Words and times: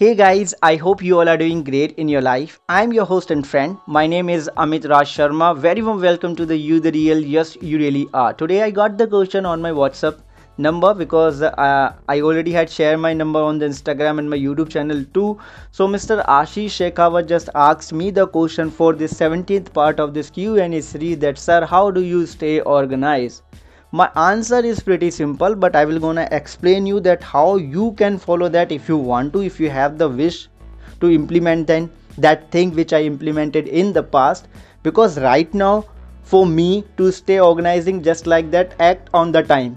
Hey 0.00 0.14
guys, 0.14 0.54
I 0.62 0.76
hope 0.76 1.02
you 1.02 1.18
all 1.20 1.28
are 1.28 1.36
doing 1.36 1.62
great 1.62 1.92
in 1.98 2.08
your 2.08 2.22
life. 2.22 2.58
I'm 2.70 2.90
your 2.90 3.04
host 3.04 3.30
and 3.30 3.46
friend. 3.46 3.76
My 3.86 4.06
name 4.06 4.30
is 4.30 4.48
Amit 4.56 4.88
Raj 4.88 5.10
Sharma. 5.14 5.48
Very 5.64 5.82
warm 5.82 6.00
welcome 6.00 6.34
to 6.36 6.46
the 6.46 6.56
You 6.56 6.80
the 6.80 6.90
Real 6.90 7.18
Yes 7.18 7.54
You 7.60 7.76
Really 7.76 8.08
Are. 8.14 8.32
Today 8.32 8.62
I 8.62 8.70
got 8.70 8.96
the 8.96 9.06
question 9.06 9.44
on 9.44 9.60
my 9.60 9.72
WhatsApp 9.72 10.22
number 10.56 10.94
because 10.94 11.42
uh, 11.42 11.92
I 12.08 12.22
already 12.22 12.50
had 12.50 12.70
shared 12.70 12.98
my 12.98 13.12
number 13.12 13.40
on 13.40 13.58
the 13.58 13.66
Instagram 13.66 14.18
and 14.20 14.30
my 14.30 14.38
YouTube 14.38 14.70
channel 14.70 15.04
too. 15.12 15.38
So 15.70 15.86
Mr. 15.86 16.24
Ashish 16.24 16.78
Shekhawat 16.80 17.28
just 17.28 17.50
asked 17.54 17.92
me 17.92 18.10
the 18.10 18.26
question 18.26 18.70
for 18.70 18.94
the 18.94 19.04
17th 19.04 19.70
part 19.74 20.00
of 20.00 20.14
this 20.14 20.30
Q&A 20.30 20.80
series 20.80 21.18
that 21.18 21.36
sir 21.36 21.66
how 21.66 21.90
do 21.90 22.00
you 22.00 22.24
stay 22.24 22.60
organized? 22.60 23.42
My 23.92 24.08
answer 24.14 24.64
is 24.64 24.80
pretty 24.80 25.10
simple 25.10 25.54
but 25.54 25.74
i 25.74 25.84
will 25.84 25.98
gonna 25.98 26.28
explain 26.30 26.86
you 26.86 27.00
that 27.00 27.22
how 27.22 27.56
you 27.56 27.92
can 27.92 28.18
follow 28.18 28.48
that 28.48 28.70
if 28.70 28.88
you 28.88 28.96
want 28.96 29.32
to 29.32 29.42
if 29.42 29.58
you 29.58 29.68
have 29.68 29.98
the 29.98 30.08
wish 30.08 30.48
to 31.00 31.10
implement 31.10 31.66
then 31.66 31.90
that 32.18 32.50
thing 32.50 32.74
which 32.74 32.92
i 32.92 33.02
implemented 33.02 33.68
in 33.68 33.92
the 33.92 34.02
past. 34.02 34.48
Because 34.82 35.18
right 35.18 35.52
now 35.52 35.84
for 36.22 36.46
me 36.46 36.84
to 36.96 37.10
stay 37.12 37.38
organizing 37.40 38.02
just 38.02 38.26
like 38.26 38.50
that 38.50 38.74
act 38.80 39.10
on 39.12 39.32
the 39.32 39.42
time 39.42 39.76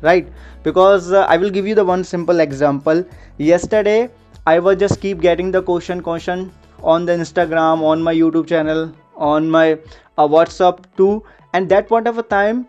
right? 0.00 0.28
Because 0.62 1.12
uh, 1.12 1.24
i 1.28 1.36
will 1.36 1.50
give 1.50 1.66
you 1.66 1.74
the 1.74 1.84
one 1.84 2.04
simple 2.04 2.40
example. 2.40 3.04
Yesterday 3.38 4.10
i 4.46 4.58
was 4.58 4.78
just 4.78 5.00
keep 5.00 5.20
getting 5.20 5.50
the 5.50 5.62
question 5.62 6.00
question 6.00 6.50
on 6.82 7.04
the 7.04 7.12
instagram 7.12 7.82
on 7.82 8.02
my 8.02 8.14
youtube 8.14 8.46
channel 8.46 8.92
on 9.16 9.50
my 9.50 9.72
uh, 9.72 10.26
whatsapp 10.26 10.84
too. 10.96 11.22
And 11.52 11.68
that 11.68 11.88
point 11.88 12.06
of 12.06 12.18
a 12.18 12.22
time 12.22 12.66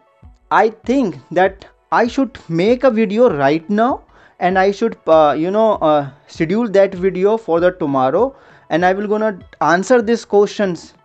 I 0.51 0.69
think 0.71 1.15
that 1.29 1.67
I 1.91 2.07
should 2.07 2.39
make 2.49 2.83
a 2.83 2.89
video 2.89 3.29
right 3.29 3.69
now 3.69 4.01
and 4.39 4.57
I 4.57 4.71
should 4.71 4.97
uh, 5.05 5.35
you 5.37 5.51
know 5.51 5.73
uh, 5.73 6.09
schedule 6.25 6.67
that 6.69 6.95
video 6.95 7.37
for 7.37 7.59
the 7.59 7.71
tomorrow 7.71 8.35
and 8.71 8.83
I 8.83 8.93
will 8.93 9.07
gonna 9.07 9.37
answer 9.61 10.01
these 10.01 10.25
questions 10.25 10.95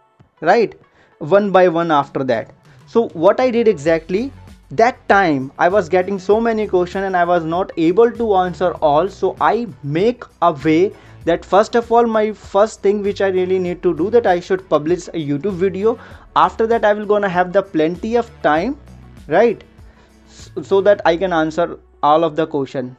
right 0.40 0.74
one 1.18 1.50
by 1.50 1.68
one 1.68 1.90
after 1.90 2.24
that. 2.24 2.54
So 2.86 3.08
what 3.08 3.38
I 3.38 3.50
did 3.50 3.68
exactly 3.68 4.32
that 4.70 5.06
time 5.10 5.52
I 5.58 5.68
was 5.68 5.90
getting 5.90 6.18
so 6.18 6.40
many 6.40 6.66
questions 6.66 7.04
and 7.04 7.14
I 7.14 7.24
was 7.24 7.44
not 7.44 7.70
able 7.76 8.10
to 8.12 8.36
answer 8.36 8.72
all. 8.80 9.10
So 9.10 9.36
I 9.42 9.66
make 9.82 10.24
a 10.40 10.52
way 10.52 10.92
that 11.26 11.44
first 11.44 11.74
of 11.74 11.92
all 11.92 12.06
my 12.06 12.32
first 12.32 12.80
thing 12.80 13.02
which 13.02 13.20
I 13.20 13.28
really 13.28 13.58
need 13.58 13.82
to 13.82 13.94
do 13.94 14.08
that 14.08 14.26
I 14.26 14.40
should 14.40 14.66
publish 14.70 15.08
a 15.08 15.20
YouTube 15.28 15.60
video. 15.66 15.98
After 16.34 16.66
that 16.66 16.82
I 16.82 16.94
will 16.94 17.04
gonna 17.04 17.28
have 17.28 17.52
the 17.52 17.62
plenty 17.62 18.16
of 18.16 18.30
time 18.40 18.78
right? 19.28 19.64
So 20.62 20.80
that 20.80 21.00
i 21.04 21.16
can 21.16 21.32
answer 21.32 21.78
all 22.02 22.24
of 22.24 22.36
the 22.36 22.46
question. 22.46 22.96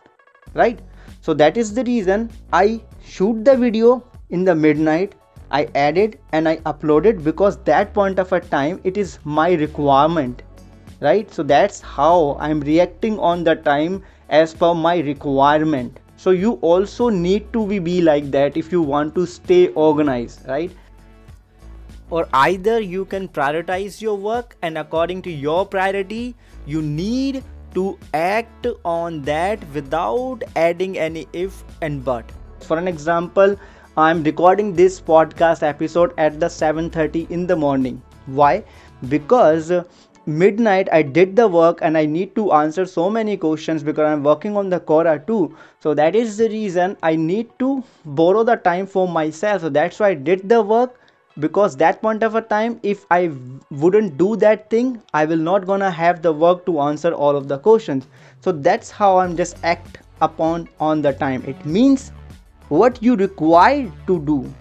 Right? 0.53 0.79
So 1.21 1.33
that 1.33 1.57
is 1.57 1.73
the 1.73 1.83
reason 1.83 2.29
i 2.53 2.81
shoot 3.03 3.43
the 3.43 3.55
video 3.55 4.03
in 4.29 4.43
the 4.43 4.55
midnight. 4.55 5.15
I 5.51 5.67
added 5.75 6.19
and 6.31 6.49
i 6.49 6.57
uploaded 6.57 7.23
because 7.23 7.57
that 7.65 7.93
point 7.93 8.19
of 8.19 8.31
a 8.33 8.39
time 8.39 8.79
it 8.83 8.97
is 8.97 9.19
my 9.23 9.53
requirement. 9.53 10.41
Right? 11.01 11.31
So 11.31 11.43
that's 11.43 11.81
how 11.81 12.37
i'm 12.39 12.61
reacting 12.61 13.19
on 13.19 13.43
the 13.43 13.55
time 13.55 14.01
as 14.29 14.53
per 14.53 14.73
my 14.73 14.97
requirement. 14.99 15.99
So 16.17 16.31
you 16.31 16.53
also 16.61 17.09
need 17.09 17.51
to 17.53 17.67
be, 17.67 17.77
be 17.77 18.01
like 18.01 18.31
that 18.31 18.57
if 18.57 18.71
you 18.71 18.81
want 18.81 19.13
to 19.15 19.25
stay 19.25 19.67
organized. 19.69 20.47
Right 20.47 20.71
or 22.09 22.27
either 22.33 22.79
you 22.79 23.05
can 23.05 23.27
prioritize 23.27 24.01
your 24.01 24.15
work 24.15 24.55
and 24.61 24.77
according 24.77 25.21
to 25.21 25.31
your 25.31 25.65
priority 25.65 26.35
you 26.65 26.81
need 26.81 27.43
to 27.73 27.97
act 28.13 28.67
on 28.85 29.21
that 29.23 29.63
without 29.73 30.43
adding 30.55 30.97
any 30.97 31.27
if 31.33 31.63
and 31.81 32.03
but. 32.03 32.31
For 32.61 32.77
an 32.77 32.87
example 32.87 33.55
i'm 33.97 34.23
recording 34.23 34.73
this 34.73 34.99
podcast 35.01 35.63
episode 35.63 36.13
at 36.17 36.39
the 36.39 36.47
7:30 36.47 37.29
in 37.29 37.47
the 37.47 37.55
morning. 37.55 38.01
Why? 38.25 38.63
Because 39.09 39.71
midnight 40.25 40.87
i 40.91 41.01
did 41.15 41.35
the 41.35 41.47
work 41.47 41.79
and 41.87 41.97
i 41.97 42.03
need 42.03 42.33
to 42.35 42.51
answer 42.59 42.83
so 42.83 43.09
many 43.09 43.37
questions 43.37 43.83
because 43.83 44.07
i'm 44.11 44.23
working 44.23 44.57
on 44.57 44.69
the 44.69 44.79
quora 44.79 45.13
too 45.27 45.55
so 45.79 45.93
that 45.93 46.15
is 46.15 46.37
the 46.37 46.47
reason 46.49 46.97
i 47.03 47.15
need 47.15 47.51
to 47.59 47.83
borrow 48.05 48.43
the 48.43 48.55
time 48.55 48.87
for 48.87 49.07
myself. 49.07 49.61
So 49.61 49.69
that's 49.69 49.99
why 49.99 50.09
i 50.09 50.13
did 50.15 50.49
the 50.49 50.63
work 50.63 50.99
because 51.39 51.75
that 51.75 52.01
point 52.01 52.23
of 52.23 52.35
a 52.35 52.41
time 52.41 52.79
if 52.81 53.05
i 53.11 53.29
wouldn't 53.69 54.17
do 54.17 54.35
that 54.37 54.69
thing 54.69 55.01
i 55.13 55.25
will 55.25 55.43
not 55.47 55.65
gonna 55.65 55.91
have 55.91 56.21
the 56.21 56.31
work 56.31 56.65
to 56.65 56.79
answer 56.79 57.13
all 57.13 57.35
of 57.35 57.47
the 57.47 57.57
questions. 57.57 58.07
So 58.41 58.51
that's 58.51 58.91
how 58.91 59.17
i'm 59.17 59.35
just 59.35 59.57
act 59.63 59.97
upon 60.21 60.69
on 60.79 61.01
the 61.01 61.11
time. 61.11 61.43
It 61.45 61.65
means 61.65 62.11
what 62.69 63.01
you 63.03 63.15
require 63.15 63.91
to 64.07 64.19
do 64.21 64.53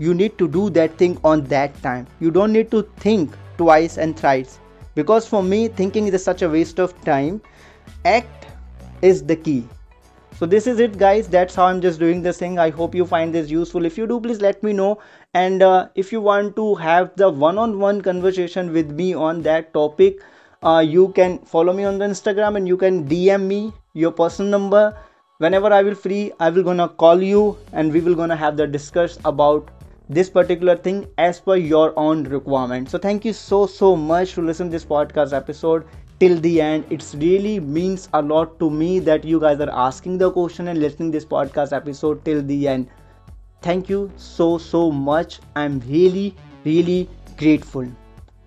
you 0.00 0.14
need 0.14 0.38
to 0.38 0.48
do 0.48 0.70
that 0.70 0.96
thing 0.96 1.18
on 1.24 1.44
that 1.44 1.74
time. 1.82 2.06
You 2.20 2.30
don't 2.30 2.52
need 2.52 2.70
to 2.70 2.82
think 3.00 3.34
twice 3.58 3.98
and 3.98 4.18
thrice. 4.18 4.58
Because 4.94 5.28
for 5.28 5.42
me 5.42 5.68
thinking 5.68 6.06
is 6.06 6.24
such 6.24 6.40
a 6.40 6.48
waste 6.48 6.80
of 6.80 6.98
time. 7.04 7.42
Act 8.06 8.46
is 9.02 9.22
the 9.22 9.36
key 9.36 9.68
so 10.40 10.46
this 10.46 10.66
is 10.66 10.78
it 10.80 10.96
guys. 11.00 11.26
That's 11.28 11.54
how 11.54 11.64
i'm 11.66 11.80
just 11.82 12.00
doing 12.00 12.22
this 12.26 12.38
thing. 12.38 12.58
I 12.58 12.70
hope 12.76 12.94
you 12.94 13.04
find 13.04 13.34
this 13.34 13.50
useful. 13.50 13.84
If 13.84 13.98
you 13.98 14.06
do 14.12 14.18
please 14.26 14.40
let 14.40 14.62
me 14.62 14.72
know. 14.72 14.98
And 15.34 15.62
uh, 15.62 15.88
if 15.94 16.12
you 16.12 16.22
want 16.22 16.56
to 16.60 16.68
have 16.76 17.10
the 17.22 17.28
one-on-one 17.28 17.74
-on 17.78 17.98
-one 17.98 18.04
conversation 18.06 18.70
with 18.76 18.94
me 19.00 19.08
on 19.26 19.42
that 19.48 19.68
topic 19.74 20.22
uh, 20.62 20.82
you 20.94 21.04
can 21.18 21.36
follow 21.50 21.74
me 21.80 21.84
on 21.90 22.00
the 22.04 22.08
instagram 22.12 22.56
and 22.60 22.72
you 22.72 22.78
can 22.84 23.04
dm 23.12 23.46
me 23.52 23.60
your 24.04 24.12
personal 24.22 24.50
number. 24.56 24.82
Whenever 25.44 25.74
i 25.80 25.82
will 25.90 26.00
free 26.06 26.22
i 26.46 26.50
will 26.56 26.66
gonna 26.70 26.88
call 27.04 27.28
you 27.32 27.44
and 27.72 27.98
we 27.98 28.04
will 28.08 28.18
gonna 28.24 28.40
have 28.46 28.58
the 28.62 28.70
discuss 28.78 29.20
about 29.34 29.70
this 30.20 30.34
particular 30.40 30.76
thing 30.88 31.06
as 31.18 31.38
per 31.48 31.56
your 31.56 31.92
own 32.08 32.24
requirement. 32.24 32.90
So 32.90 32.98
thank 33.08 33.24
you 33.30 33.32
so 33.32 33.64
so 33.66 33.94
much 34.12 34.32
to 34.38 34.46
listen 34.52 34.70
this 34.76 34.92
podcast 34.98 35.40
episode 35.44 35.84
till 36.20 36.38
the 36.40 36.60
end. 36.60 36.84
It's 36.90 37.14
really 37.14 37.58
means 37.60 38.08
a 38.12 38.22
lot 38.22 38.58
to 38.60 38.70
me 38.70 38.98
that 39.00 39.24
you 39.24 39.40
guys 39.40 39.60
are 39.60 39.70
asking 39.70 40.18
the 40.18 40.30
question 40.30 40.68
and 40.68 40.78
listening 40.78 41.10
this 41.10 41.24
podcast 41.24 41.72
episode 41.76 42.24
till 42.24 42.42
the 42.42 42.68
end. 42.68 42.88
Thank 43.62 43.88
you 43.88 44.10
so 44.16 44.58
so 44.58 44.90
much. 44.90 45.40
I'm 45.56 45.80
really 45.88 46.34
really 46.64 47.08
grateful. 47.38 47.88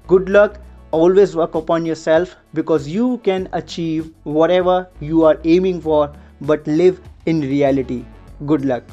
Good 0.08 0.30
luck. 0.30 0.60
Always 0.92 1.36
work 1.36 1.56
upon 1.56 1.86
yourself 1.86 2.36
because 2.54 2.88
you 2.88 3.18
can 3.30 3.50
achieve 3.54 4.12
whatever 4.24 4.78
you 5.00 5.24
are 5.26 5.40
aiming 5.44 5.82
for 5.82 6.12
but 6.42 6.68
live 6.68 7.02
in 7.26 7.42
reality. 7.42 8.06
Good 8.46 8.66
luck. 8.66 8.84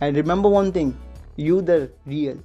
And 0.00 0.16
remember 0.16 0.48
one 0.48 0.72
thing 0.72 0.96
you 1.36 1.60
the 1.60 1.90
real 2.06 2.38